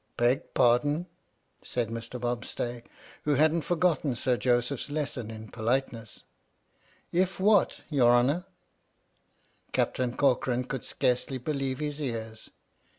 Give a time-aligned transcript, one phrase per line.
[0.18, 1.06] "Beg pardon,"
[1.64, 2.20] said Mr.
[2.20, 2.82] Bobstay,
[3.22, 6.24] who hadn't forgotten Sir Joseph's lesson in politeness,
[7.38, 8.44] "{{what, your honour?"
[9.72, 12.50] Captain Corcoran could scarcely believe his ears.